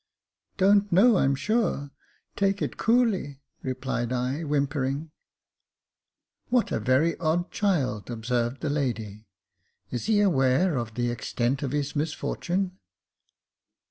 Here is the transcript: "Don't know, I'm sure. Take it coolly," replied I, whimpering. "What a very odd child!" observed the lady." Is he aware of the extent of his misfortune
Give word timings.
"Don't 0.57 0.91
know, 0.91 1.17
I'm 1.17 1.35
sure. 1.35 1.91
Take 2.35 2.59
it 2.63 2.75
coolly," 2.75 3.39
replied 3.61 4.11
I, 4.11 4.41
whimpering. 4.43 5.11
"What 6.49 6.71
a 6.71 6.79
very 6.79 7.15
odd 7.19 7.51
child!" 7.51 8.09
observed 8.09 8.61
the 8.61 8.69
lady." 8.71 9.27
Is 9.91 10.07
he 10.07 10.19
aware 10.21 10.75
of 10.77 10.95
the 10.95 11.11
extent 11.11 11.61
of 11.61 11.71
his 11.71 11.95
misfortune 11.95 12.79